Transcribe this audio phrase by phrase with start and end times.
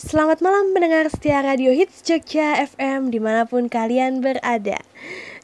[0.00, 4.80] Selamat malam pendengar setia Radio Hits Jogja FM di mana pun kalian berada.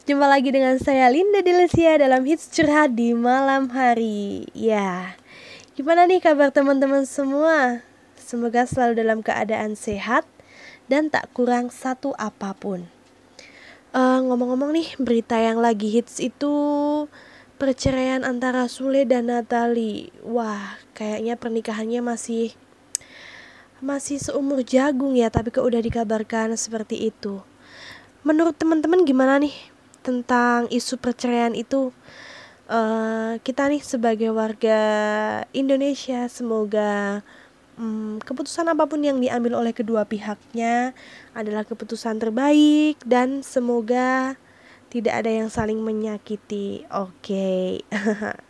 [0.09, 4.49] Jumpa lagi dengan saya Linda Delesia dalam Hits Curhat di malam hari.
[4.57, 5.13] Ya,
[5.77, 7.85] gimana nih kabar teman-teman semua?
[8.17, 10.25] Semoga selalu dalam keadaan sehat
[10.89, 12.89] dan tak kurang satu apa pun.
[13.93, 16.49] Uh, Ngomong-ngomong nih, berita yang lagi hits itu
[17.61, 22.57] perceraian antara Sule dan Natali Wah, kayaknya pernikahannya masih
[23.79, 27.41] masih seumur jagung ya tapi kok udah dikabarkan seperti itu.
[28.25, 29.53] Menurut teman-teman gimana nih
[30.01, 31.93] tentang isu perceraian itu?
[32.67, 34.81] Uh, kita nih sebagai warga
[35.55, 37.23] Indonesia semoga
[37.79, 40.91] um, keputusan apa pun yang diambil oleh kedua pihaknya
[41.31, 44.35] adalah keputusan terbaik dan semoga
[44.91, 46.83] tidak ada yang saling menyakiti.
[46.91, 47.79] Oke.
[47.87, 48.35] okay.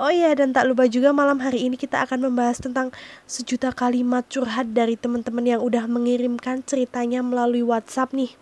[0.00, 2.94] Oh iya dan tak lupa juga malam hari ini kita akan membahas tentang
[3.28, 8.32] sejuta kalimat curhat dari teman-teman yang udah mengirimkan ceritanya melalui WhatsApp nih.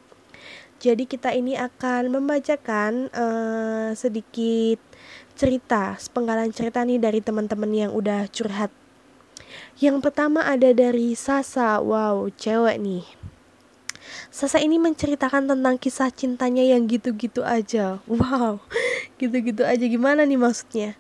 [0.77, 4.77] Jadi kita ini akan membacakan uh, sedikit
[5.37, 8.69] cerita, sepenggalan cerita nih dari teman-teman yang udah curhat.
[9.81, 13.05] Yang pertama ada dari Sasa, wow cewek nih.
[14.29, 17.99] Sasa ini menceritakan tentang kisah cintanya yang gitu-gitu aja.
[18.05, 18.61] Wow,
[19.21, 20.95] gitu-gitu aja gimana nih maksudnya?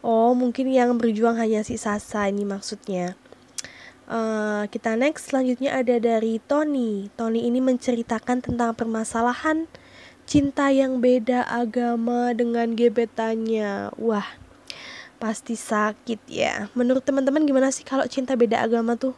[0.00, 3.20] Oh, mungkin yang berjuang hanya si Sasa ini maksudnya.
[4.10, 7.12] Uh, kita next selanjutnya ada dari Tony.
[7.20, 9.68] Tony ini menceritakan tentang permasalahan
[10.24, 13.92] cinta yang beda agama dengan gebetannya.
[14.00, 14.26] Wah,
[15.20, 16.72] pasti sakit ya.
[16.72, 19.12] Menurut teman-teman gimana sih kalau cinta beda agama tuh?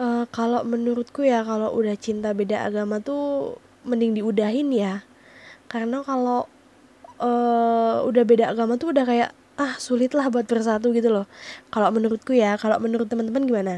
[0.00, 5.04] Uh, kalau menurutku ya kalau udah cinta beda agama tuh mending diudahin ya.
[5.68, 6.48] Karena kalau
[7.20, 11.26] uh, udah beda agama tuh udah kayak ah sulit lah buat bersatu gitu loh.
[11.72, 13.74] Kalau menurutku ya kalau menurut teman-teman gimana?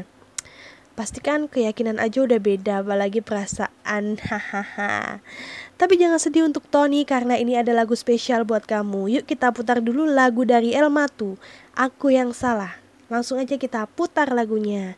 [0.93, 4.17] Pastikan keyakinan aja udah beda apalagi perasaan.
[4.29, 5.25] Hahaha.
[5.73, 9.09] Tapi jangan sedih untuk Tony karena ini ada lagu spesial buat kamu.
[9.09, 11.41] Yuk kita putar dulu lagu dari El Matu
[11.73, 12.77] aku yang salah.
[13.09, 14.97] Langsung aja kita putar lagunya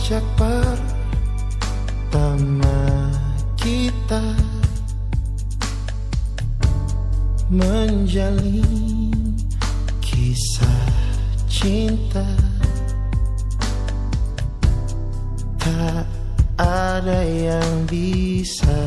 [0.00, 0.80] Sejak pertama
[3.60, 4.24] kita
[7.52, 9.36] menjalin
[10.00, 10.88] kisah
[11.44, 12.24] cinta
[15.60, 16.08] Tak
[16.56, 18.80] ada yang bisa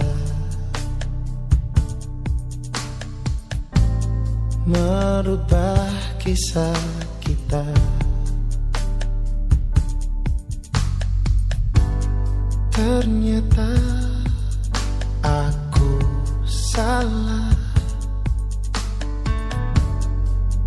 [4.65, 6.81] Merubah kisah
[7.21, 7.69] kita
[12.83, 13.71] Ternyata
[15.23, 16.03] aku
[16.43, 17.47] salah.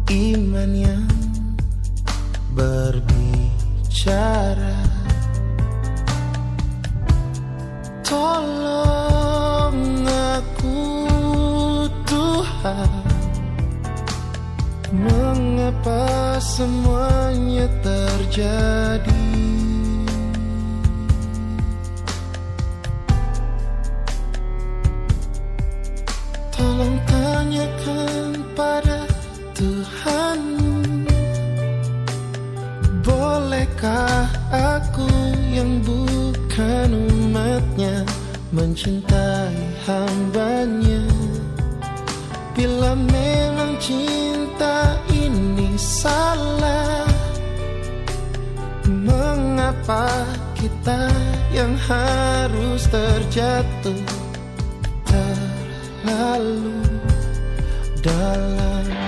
[0.08, 1.12] Iman yang
[2.56, 3.60] berbicara.
[8.00, 9.76] Tolong
[10.08, 10.88] aku
[12.08, 12.92] Tuhan.
[14.88, 19.25] Mengapa semuanya terjadi
[38.56, 39.52] mencintai
[39.84, 41.04] hambanya.
[42.56, 47.04] Bila memang cinta ini salah
[48.88, 50.08] Mengapa
[50.56, 51.12] kita
[51.52, 54.00] yang harus terjatuh
[55.04, 56.80] Terlalu
[58.00, 59.05] dalam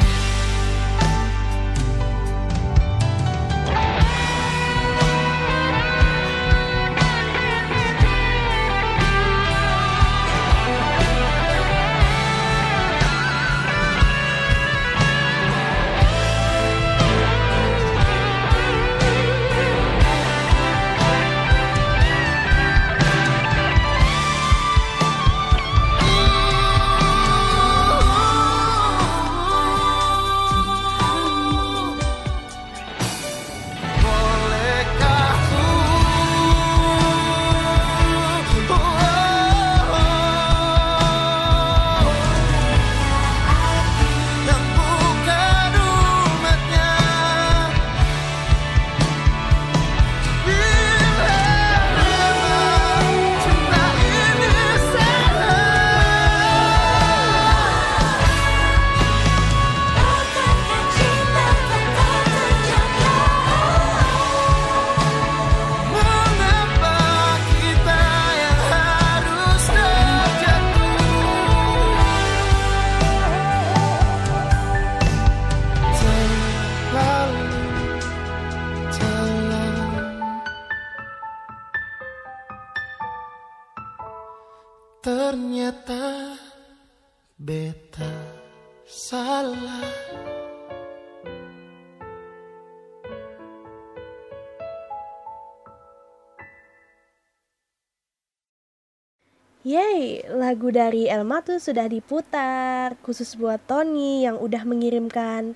[99.69, 105.53] Yeay, lagu dari Elma tuh sudah diputar khusus buat Tony yang udah mengirimkan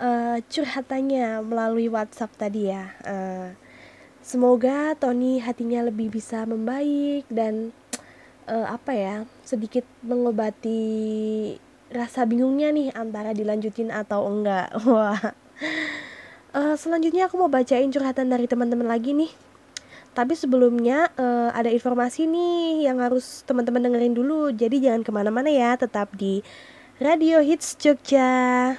[0.00, 2.96] uh, curhatannya melalui WhatsApp tadi ya.
[3.04, 3.52] Uh,
[4.24, 7.76] semoga Tony hatinya lebih bisa membaik dan
[8.48, 10.80] uh, apa ya sedikit mengobati
[11.92, 14.72] rasa bingungnya nih antara dilanjutin atau enggak.
[14.88, 15.36] Wah.
[16.56, 19.51] Uh, selanjutnya aku mau bacain curhatan dari teman-teman lagi nih.
[20.12, 24.52] Tapi sebelumnya uh, ada informasi nih yang harus teman-teman dengerin dulu.
[24.52, 26.44] Jadi jangan ke mana-mana ya, tetap di
[27.00, 28.76] Radio Hits Jogja.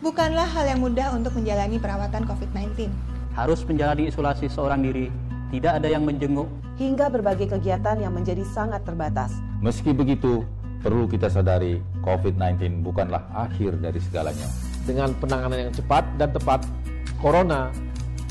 [0.00, 2.88] Bukanlah hal yang mudah untuk menjalani perawatan COVID-19.
[3.36, 5.12] Harus menjalani isolasi seorang diri,
[5.52, 6.48] tidak ada yang menjenguk.
[6.80, 9.36] Hingga berbagai kegiatan yang menjadi sangat terbatas.
[9.60, 10.48] Meski begitu,
[10.80, 14.48] perlu kita sadari COVID-19 bukanlah akhir dari segalanya.
[14.88, 16.64] Dengan penanganan yang cepat dan tepat,
[17.20, 17.68] Corona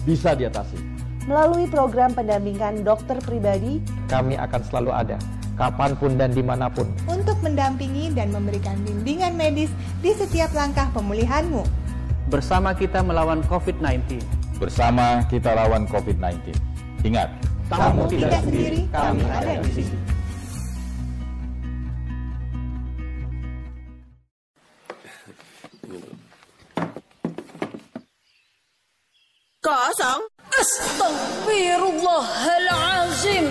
[0.01, 0.89] bisa diatasi.
[1.27, 5.18] Melalui program pendampingan dokter pribadi, kami akan selalu ada,
[5.60, 6.88] kapan pun dan di mana pun.
[7.12, 9.68] Untuk mendampingi dan memberikan bimbingan medis
[10.00, 11.68] di setiap langkah pemulihanmu.
[12.31, 14.24] Bersama kita melawan COVID-19.
[14.62, 16.56] Bersama kita lawan COVID-19.
[17.04, 17.27] Ingat,
[17.68, 19.98] kamu, kamu tidak sendiri, kami ada di sini.
[29.60, 30.39] Kosong.
[30.50, 33.46] Astaghfirullahalazim.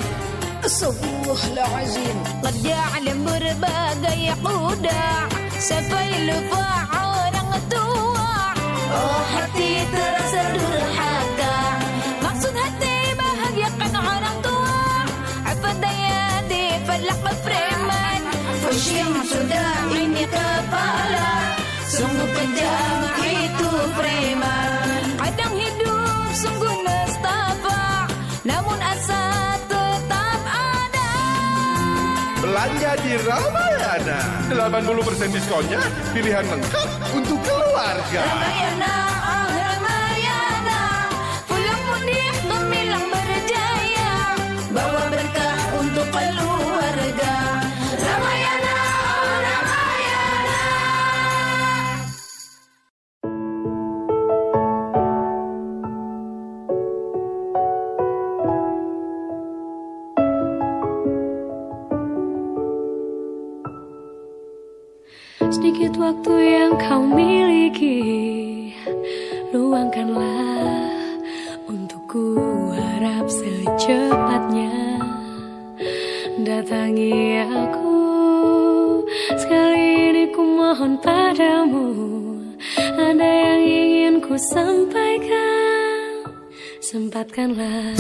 [0.66, 2.16] Astaghfirullahalazim.
[2.42, 5.30] Qad ya'lam berbagai kuda
[5.62, 8.50] sampai lupa orang tua.
[8.90, 11.78] Oh hati terasa durhaka.
[12.26, 15.06] Maksud hati bahagiakan orang tua.
[15.46, 18.26] Apa daya di falak preman.
[18.66, 21.54] Fushim sudah ini kepala.
[21.86, 25.02] Sungguh kejam itu preman.
[25.18, 26.67] Kadang hidup sungguh
[32.58, 34.18] Belanja di Ramayana,
[34.50, 35.78] 80% diskonnya,
[36.10, 38.18] pilihan lengkap untuk keluarga.
[38.18, 38.94] Ramayana,
[65.48, 68.04] Sedikit waktu yang kau miliki.
[69.48, 70.92] Luangkanlah
[71.64, 72.36] Untukku
[72.76, 75.00] harap secepatnya.
[76.44, 78.00] Datangi aku.
[79.40, 81.88] Sekali ini ku mohon padamu.
[82.96, 86.28] Ada yang ingin ku sampaikan?
[86.84, 87.96] Sempatkanlah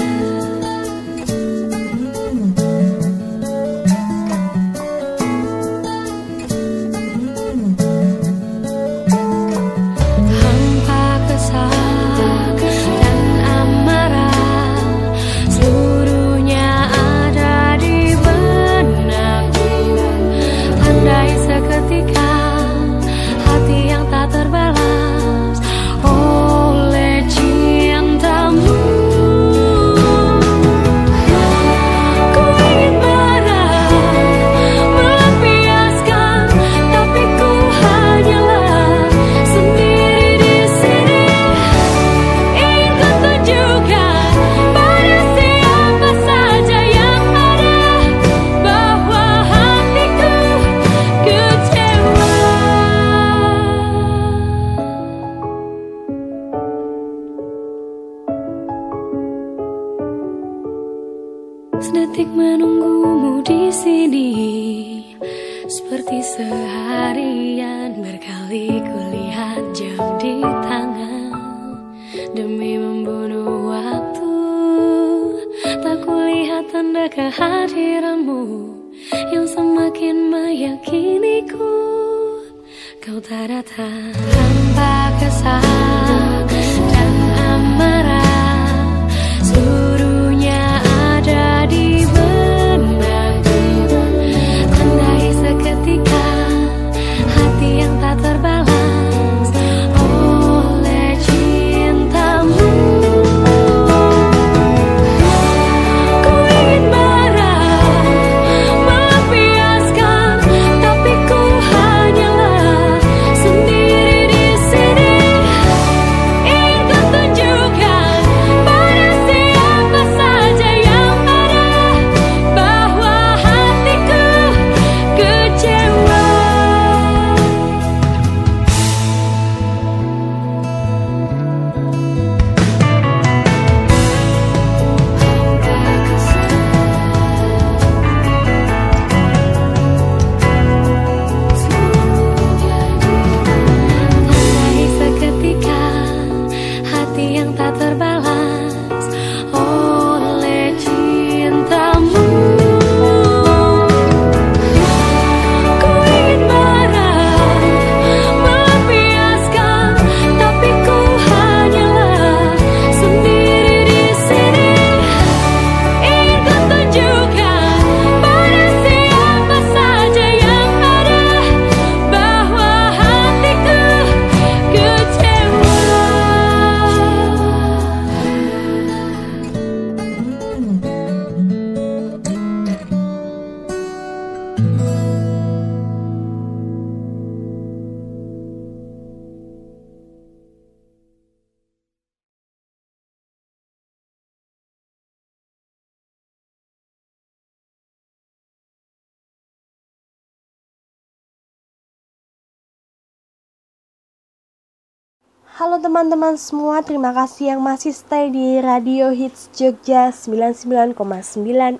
[205.78, 210.98] Teman-teman semua, terima kasih yang masih stay di Radio Hits Jogja 99,9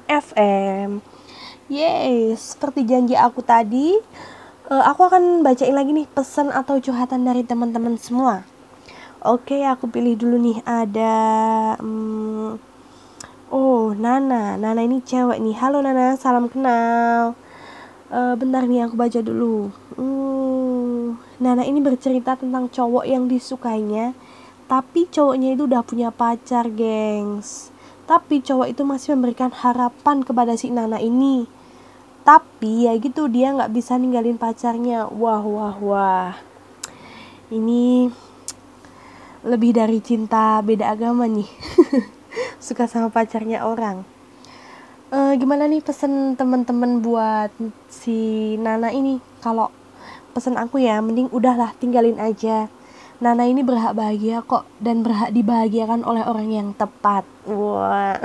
[0.06, 1.02] FM.
[1.66, 3.98] Yeay, seperti janji aku tadi,
[4.70, 8.46] uh, aku akan bacain lagi nih pesan atau curhatan dari teman-teman semua.
[9.18, 11.14] Oke, aku pilih dulu nih ada
[11.82, 12.54] um,
[13.50, 14.54] Oh, Nana.
[14.54, 15.58] Nana ini cewek nih.
[15.58, 17.34] Halo Nana, salam kenal.
[18.14, 19.74] Uh, bentar nih aku baca dulu.
[19.98, 20.18] Hmm,
[21.40, 24.12] Nana ini bercerita tentang cowok yang disukainya,
[24.68, 27.72] tapi cowoknya itu udah punya pacar, gengs.
[28.04, 31.48] Tapi cowok itu masih memberikan harapan kepada si Nana ini.
[32.24, 35.08] Tapi ya gitu dia nggak bisa ninggalin pacarnya.
[35.08, 36.32] Wah wah wah.
[37.48, 38.12] Ini
[39.48, 41.48] lebih dari cinta beda agama nih.
[42.64, 44.04] Suka sama pacarnya orang.
[45.08, 47.48] Uh, gimana nih pesen temen-temen buat
[47.88, 49.16] si Nana ini?
[49.40, 49.72] Kalau
[50.32, 52.68] pesen aku ya mending udahlah tinggalin aja
[53.18, 58.18] Nana ini berhak bahagia kok dan berhak dibahagiakan oleh orang yang tepat wah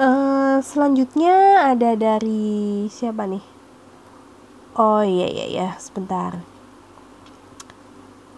[0.00, 3.44] Uh, selanjutnya ada dari siapa nih?
[4.78, 6.40] Oh iya iya iya, sebentar.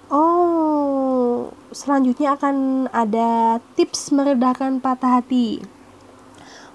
[0.09, 5.61] Oh, selanjutnya akan ada tips meredakan patah hati.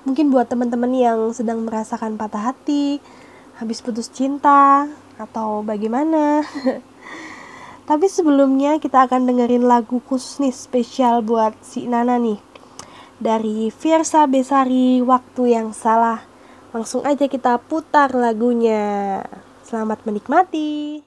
[0.05, 3.03] Mungkin buat teman-teman yang sedang merasakan patah hati,
[3.57, 4.85] habis putus cinta,
[5.17, 6.45] atau bagaimana.
[7.89, 12.37] Tapi sebelumnya kita akan dengerin lagu khusus nih spesial buat si Nana nih
[13.17, 16.21] dari Fiersa Besari Waktu yang Salah.
[16.75, 19.23] Langsung aja kita putar lagunya.
[19.65, 21.01] Selamat menikmati.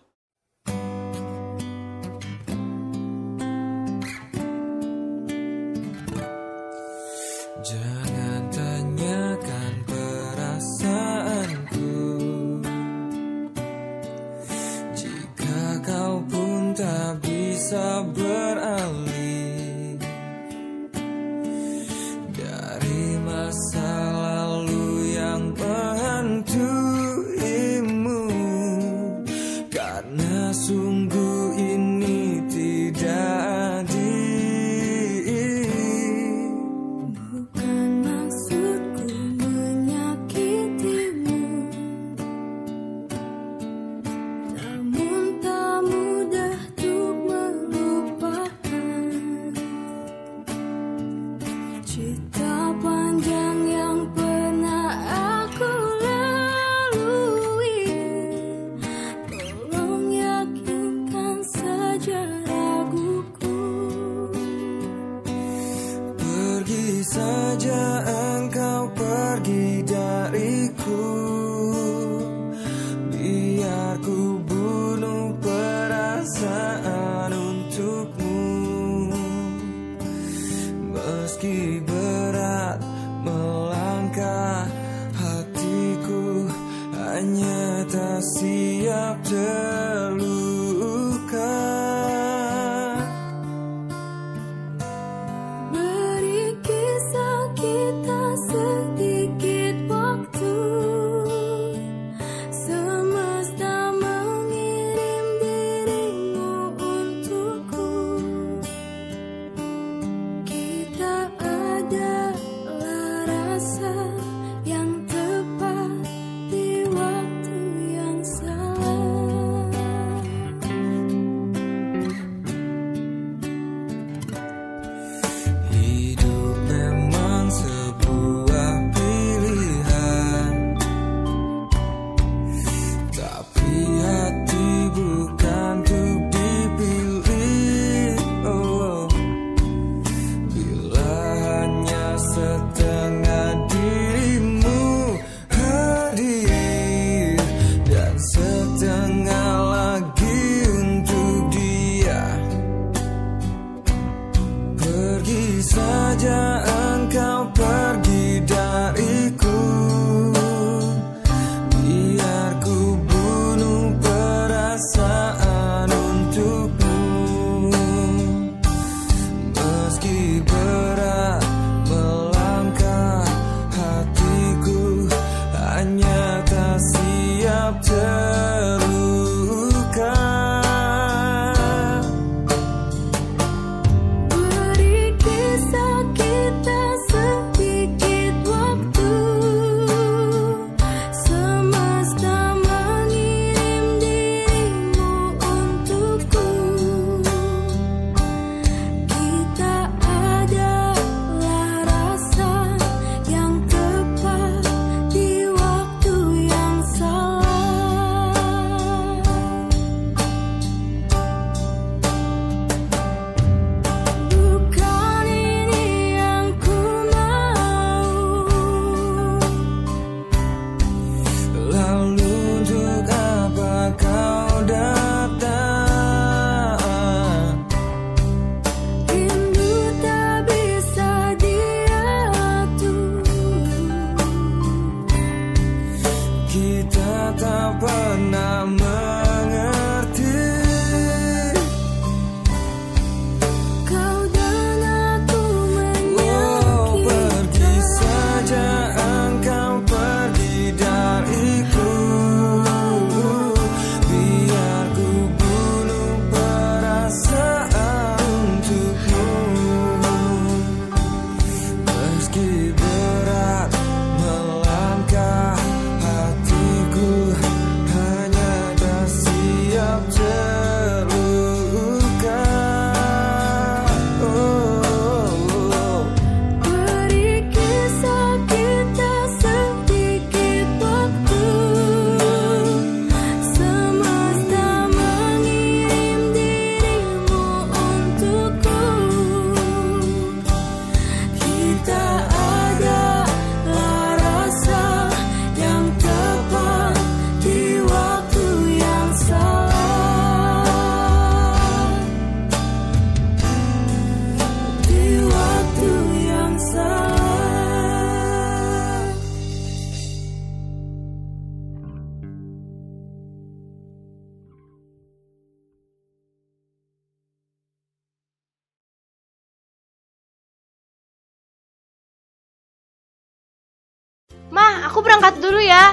[325.21, 325.85] Berangkat dulu ya.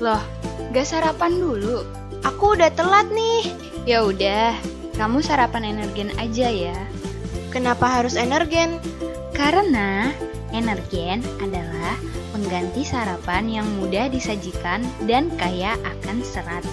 [0.00, 0.22] Loh,
[0.72, 1.84] gak sarapan dulu?
[2.24, 3.52] Aku udah telat nih.
[3.84, 4.56] Ya udah,
[4.96, 6.72] kamu sarapan energen aja ya.
[7.52, 8.80] Kenapa harus energen?
[9.36, 10.08] Karena
[10.56, 11.92] energen adalah
[12.32, 16.64] pengganti sarapan yang mudah disajikan dan kaya akan serat.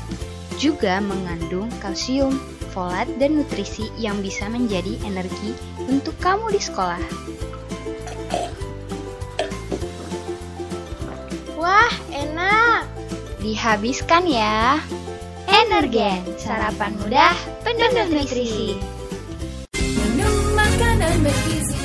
[0.56, 2.40] Juga mengandung kalsium,
[2.72, 5.52] folat, dan nutrisi yang bisa menjadi energi
[5.92, 7.04] untuk kamu di sekolah.
[11.62, 12.90] Wah, enak.
[13.38, 14.82] Dihabiskan ya.
[15.46, 18.82] Energen, sarapan mudah, penuh nutrisi.
[19.78, 21.78] Minum makanan bergizi.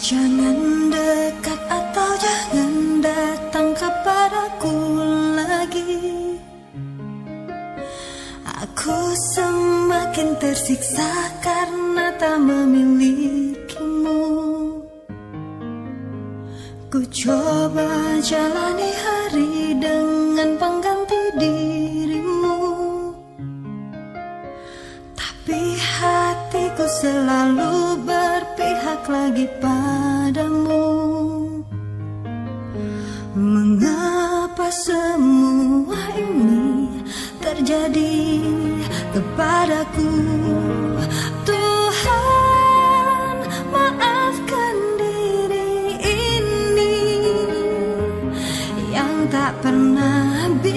[0.00, 4.76] Jangan dekat atau jangan datang kepadaku
[5.36, 6.00] lagi
[8.58, 11.06] Aku semakin tersiksa
[11.38, 13.17] karena tak memilikimu
[17.18, 22.58] coba jalani hari dengan pengganti dirimu.
[25.18, 30.86] Tapi hatiku selalu berpihak lagi padamu.
[33.34, 37.02] Mengapa semua ini
[37.42, 38.14] terjadi
[39.10, 40.37] kepadaku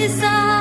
[0.02, 0.61] pernah bisa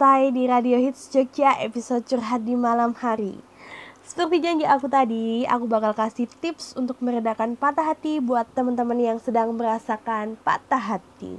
[0.00, 3.36] stay di Radio Hits Jogja episode curhat di malam hari
[4.00, 9.18] Seperti janji aku tadi, aku bakal kasih tips untuk meredakan patah hati buat teman-teman yang
[9.20, 11.36] sedang merasakan patah hati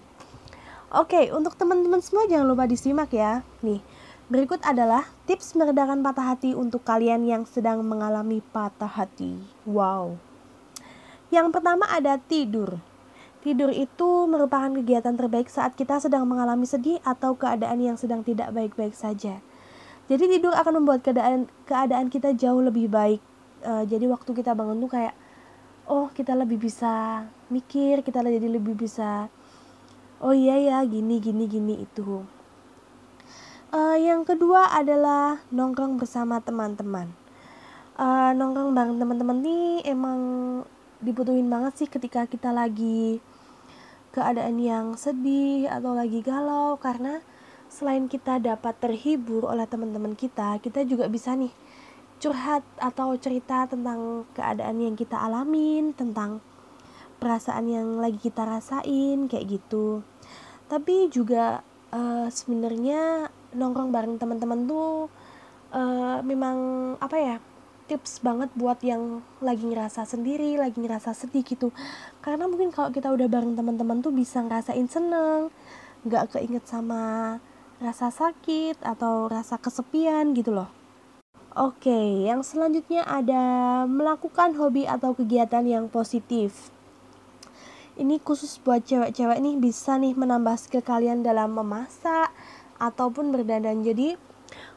[0.94, 3.42] Oke, untuk teman-teman semua jangan lupa disimak ya.
[3.66, 3.82] Nih,
[4.30, 9.42] berikut adalah tips meredakan patah hati untuk kalian yang sedang mengalami patah hati.
[9.66, 10.22] Wow.
[11.34, 12.78] Yang pertama ada tidur.
[13.42, 18.54] Tidur itu merupakan kegiatan terbaik saat kita sedang mengalami sedih atau keadaan yang sedang tidak
[18.54, 19.42] baik-baik saja.
[20.06, 23.22] Jadi tidur akan membuat keadaan keadaan kita jauh lebih baik.
[23.66, 25.14] Uh, jadi waktu kita bangun tuh kayak
[25.90, 29.30] oh kita lebih bisa mikir, kita jadi lebih bisa
[30.22, 32.22] oh iya ya gini gini gini itu
[33.74, 37.10] uh, yang kedua adalah nongkrong bersama teman-teman
[37.98, 40.20] uh, nongkrong bareng teman-teman nih emang
[41.02, 43.18] dibutuhin banget sih ketika kita lagi
[44.12, 47.24] keadaan yang sedih atau lagi galau karena
[47.72, 51.52] selain kita dapat terhibur oleh teman-teman kita kita juga bisa nih
[52.22, 56.44] curhat atau cerita tentang keadaan yang kita alamin tentang
[57.18, 60.06] perasaan yang lagi kita rasain kayak gitu.
[60.70, 65.10] Tapi juga uh, sebenarnya nongkrong bareng teman-teman tuh
[65.74, 66.58] uh, memang
[67.02, 67.38] apa ya
[67.92, 71.76] tips banget buat yang lagi ngerasa sendiri, lagi ngerasa sedih gitu.
[72.24, 75.52] Karena mungkin kalau kita udah bareng teman-teman tuh bisa ngerasain seneng,
[76.08, 77.36] nggak keinget sama
[77.84, 80.72] rasa sakit atau rasa kesepian gitu loh.
[81.52, 86.72] Oke, yang selanjutnya ada melakukan hobi atau kegiatan yang positif
[88.00, 92.32] ini khusus buat cewek-cewek nih bisa nih menambah skill kalian dalam memasak
[92.82, 94.16] ataupun berdandan jadi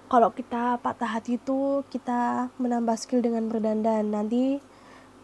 [0.09, 4.61] kalau kita patah hati itu kita menambah skill dengan berdandan nanti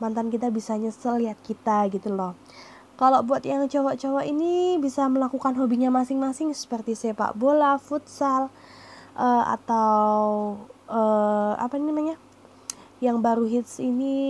[0.00, 2.36] mantan kita bisa nyesel lihat kita gitu loh
[3.00, 8.52] kalau buat yang cowok-cowok ini bisa melakukan hobinya masing-masing seperti sepak bola, futsal,
[9.16, 10.12] uh, atau
[10.84, 12.20] uh, apa namanya?
[13.00, 14.20] Yang baru hits ini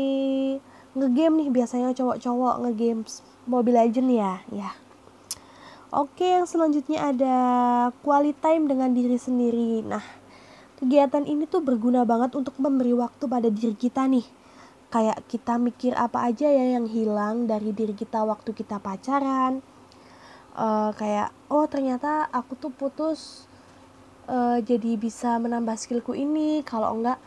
[0.94, 4.70] ngegame nih biasanya cowok-cowok ngegames Mobile Legend ya ya
[5.90, 7.36] Oke yang selanjutnya ada
[8.02, 10.02] quality time dengan diri sendiri Nah
[10.80, 14.24] kegiatan ini tuh berguna banget untuk memberi waktu pada diri kita nih.
[14.90, 19.62] Kayak kita mikir apa aja ya yang hilang dari diri kita waktu kita pacaran.
[20.56, 23.46] Uh, Kayak oh ternyata aku tuh putus
[24.26, 26.66] uh, jadi bisa menambah skillku ini.
[26.66, 27.20] Kalau enggak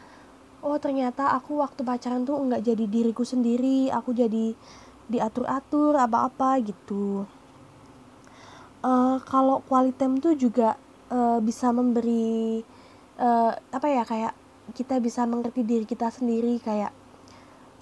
[0.65, 3.87] oh ternyata aku waktu pacaran tuh enggak jadi diriku sendiri.
[3.93, 4.57] Aku jadi
[5.07, 7.23] diatur-atur apa-apa gitu.
[8.83, 10.75] Uh, kalau quality time tuh juga
[11.07, 12.59] uh, bisa memberi
[13.19, 14.33] uh, apa ya kayak
[14.77, 16.95] kita bisa mengerti diri kita sendiri kayak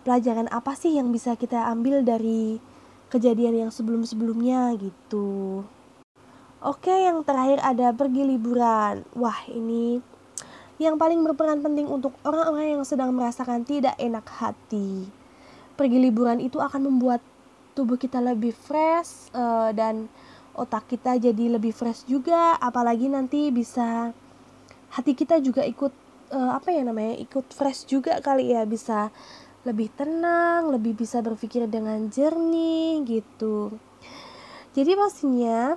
[0.02, 2.58] pelajaran apa sih yang bisa kita ambil dari
[3.14, 5.62] kejadian yang sebelum-sebelumnya gitu.
[6.62, 9.04] Oke, yang terakhir ada pergi liburan.
[9.18, 10.02] Wah, ini
[10.82, 15.06] yang paling berperan penting untuk orang-orang yang sedang merasakan tidak enak hati
[15.82, 17.26] pergi liburan itu akan membuat
[17.74, 20.06] tubuh kita lebih fresh uh, dan
[20.54, 24.14] otak kita jadi lebih fresh juga apalagi nanti bisa
[24.92, 25.94] hati kita juga ikut
[26.36, 29.12] uh, apa ya namanya ikut fresh juga kali ya bisa
[29.62, 33.78] lebih tenang lebih bisa berpikir dengan jernih gitu.
[34.72, 35.76] Jadi pastinya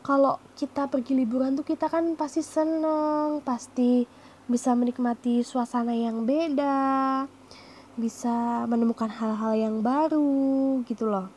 [0.00, 4.06] kalau kita pergi liburan tuh kita kan pasti seneng pasti
[4.46, 7.26] bisa menikmati suasana yang beda
[7.98, 11.28] bisa menemukan hal-hal yang baru gitu loh.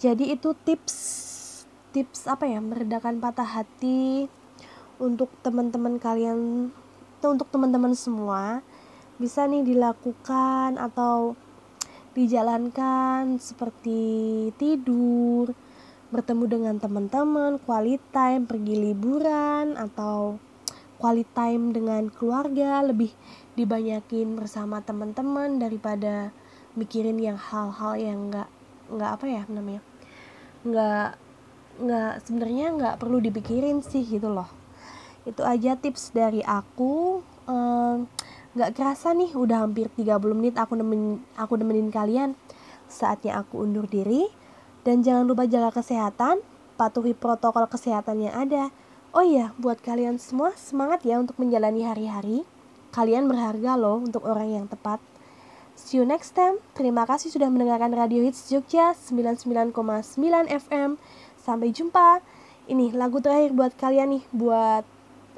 [0.00, 0.96] Jadi itu tips
[1.92, 4.30] tips apa ya meredakan patah hati
[5.00, 6.68] untuk teman-teman kalian
[7.24, 8.60] untuk teman-teman semua
[9.16, 11.36] bisa nih dilakukan atau
[12.12, 14.00] dijalankan seperti
[14.60, 15.56] tidur
[16.12, 20.36] bertemu dengan teman-teman quality time pergi liburan atau
[21.00, 23.08] quality time dengan keluarga lebih
[23.56, 26.28] dibanyakin bersama teman-teman daripada
[26.76, 28.48] mikirin yang hal-hal yang nggak
[28.90, 29.82] nggak apa ya namanya
[30.66, 31.10] nggak
[31.80, 34.59] nggak sebenarnya nggak perlu dipikirin sih gitu loh
[35.28, 37.20] itu aja tips dari aku
[38.56, 42.38] nggak um, kerasa nih udah hampir 30 menit aku nemenin aku nemenin kalian
[42.88, 44.30] saatnya aku undur diri
[44.86, 46.40] dan jangan lupa jaga kesehatan
[46.80, 48.72] patuhi protokol kesehatan yang ada
[49.10, 52.46] Oh iya, buat kalian semua semangat ya untuk menjalani hari-hari.
[52.94, 55.02] Kalian berharga loh untuk orang yang tepat.
[55.74, 56.62] See you next time.
[56.78, 59.74] Terima kasih sudah mendengarkan Radio Hits Jogja 99,9
[60.46, 60.94] FM.
[61.42, 62.22] Sampai jumpa.
[62.70, 64.86] Ini lagu terakhir buat kalian nih, buat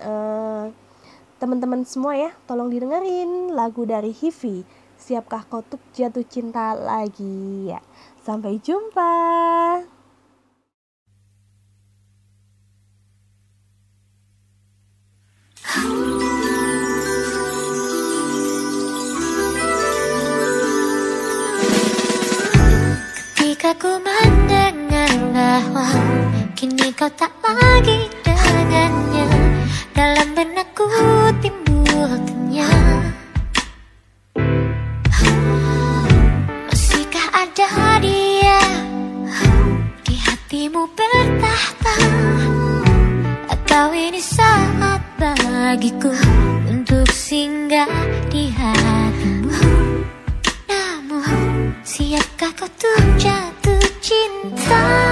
[0.01, 0.73] uh,
[1.43, 2.31] teman-teman semua ya.
[2.49, 4.65] Tolong didengerin lagu dari Hivi.
[4.97, 7.83] Siapkah kau untuk jatuh cinta lagi ya?
[8.23, 9.11] Sampai jumpa.
[23.63, 25.11] Ketika ku mendengar
[26.55, 28.22] Kini kau tak lagi
[30.83, 32.71] benakku timbul tanya
[36.67, 38.61] Masihkah ada dia
[40.03, 41.97] Di hatimu bertahta?
[43.51, 46.11] Atau ini saat bagiku
[46.67, 47.89] Untuk singgah
[48.27, 49.55] di hatimu?
[50.67, 55.12] Namun siapkah kau tuh jatuh cinta